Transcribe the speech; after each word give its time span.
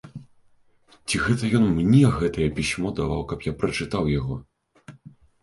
Ці 1.07 1.19
гэта 1.25 1.43
ён 1.59 1.67
мне 1.73 1.99
гэтае 2.15 2.47
пісьмо 2.61 2.87
даваў, 3.01 3.21
каб 3.33 3.45
я 3.51 3.55
прачытаў 3.61 4.11
яго? 4.19 4.41